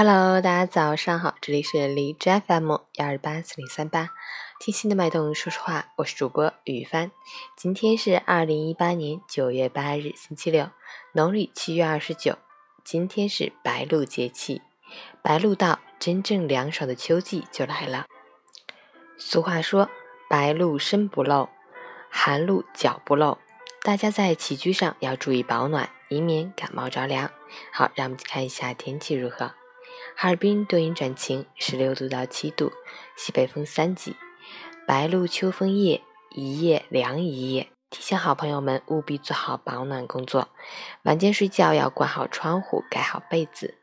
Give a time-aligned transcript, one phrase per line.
[0.00, 4.10] Hello，大家早上好，这里是荔枝 FM 幺二八四零三八，
[4.60, 7.10] 听心的脉动，说实话，我是主播雨帆。
[7.56, 10.70] 今天是二零一八年九月八日，星期六，
[11.14, 12.38] 农历七月二十九。
[12.84, 14.62] 今天是白露节气，
[15.20, 18.06] 白露到，真正凉爽的秋季就来了。
[19.16, 19.90] 俗话说，
[20.30, 21.48] 白露身不露，
[22.08, 23.36] 寒露脚不露。
[23.82, 27.28] 大家在起居上要注意保暖，以免感冒着凉。
[27.72, 29.57] 好，让我们看一下天气如何。
[30.20, 32.72] 哈尔滨多云转晴，十六度到七度，
[33.14, 34.16] 西北风三级。
[34.84, 36.02] 白露秋风夜，
[36.34, 37.68] 一夜凉一夜。
[37.88, 40.48] 提醒好朋友们务必做好保暖工作，
[41.04, 43.78] 晚间睡觉要关好窗户，盖好被子。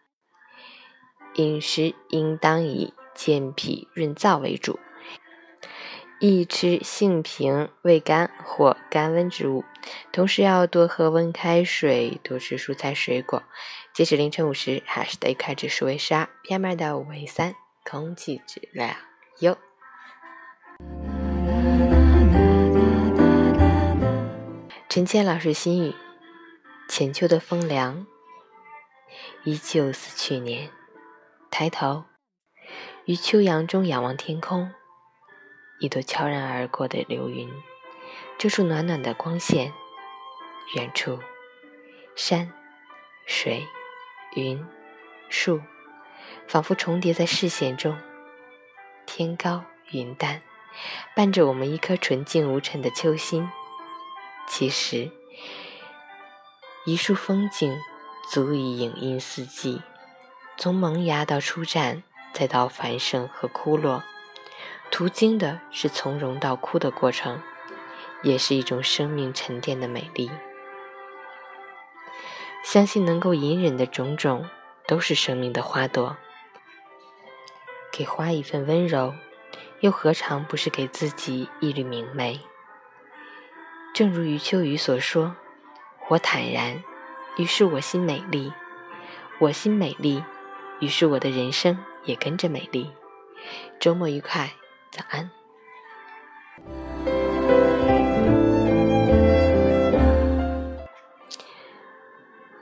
[1.35, 4.77] 饮食应当以健脾润燥为主。
[6.19, 9.65] 宜吃性平、味甘或甘温之物，
[10.13, 13.43] 同时要多喝温开水，多吃蔬菜水果。
[13.93, 17.53] 截止凌晨五时，海市的 AQI 指数为十二，PM 二点五为三，
[17.83, 18.95] 空气质量
[19.39, 19.57] 优。
[24.87, 25.93] 陈谦老师心语：
[26.87, 28.07] 浅秋的风凉，
[29.43, 30.69] 依旧似去年。
[31.51, 32.05] 抬头，
[33.05, 34.71] 于秋阳中仰望天空。
[35.79, 37.51] 一朵悄然而过的流云，
[38.37, 39.73] 遮住暖暖的光线。
[40.75, 41.19] 远处，
[42.15, 42.51] 山、
[43.27, 43.67] 水、
[44.35, 44.65] 云、
[45.29, 45.61] 树，
[46.47, 47.95] 仿佛重叠在视线中。
[49.05, 50.41] 天高云淡，
[51.15, 53.47] 伴着我们一颗纯净无尘的秋心。
[54.47, 55.11] 其实，
[56.85, 57.77] 一束风景
[58.31, 59.83] 足以影印四季，
[60.57, 62.01] 从萌芽到初绽，
[62.33, 64.03] 再到繁盛和枯落。
[64.95, 67.41] 途经的是从容到枯的过程，
[68.23, 70.31] 也是一种生命沉淀的美丽。
[72.63, 74.49] 相信能够隐忍的种种，
[74.87, 76.15] 都是生命的花朵。
[77.91, 79.13] 给花一份温柔，
[79.81, 82.39] 又何尝不是给自己一缕明媚？
[83.93, 85.35] 正如余秋雨所说
[86.07, 86.81] ：“我坦然，
[87.35, 88.53] 于是我心美丽；
[89.39, 90.23] 我心美丽，
[90.79, 92.89] 于是我的人生也跟着美丽。”
[93.77, 94.51] 周末愉快。
[94.95, 95.29] 早安。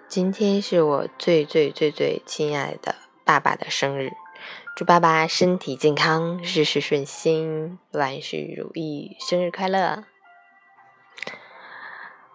[0.07, 4.09] 今天是我最最最最亲爱的爸爸的生日，
[4.75, 10.05] 祝爸爸身体健康，事事顺心，万事如意，生日快乐！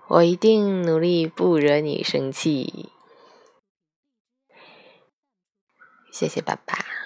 [0.06, 2.92] 我一定努力不惹你生气，
[6.12, 6.97] 谢谢爸爸。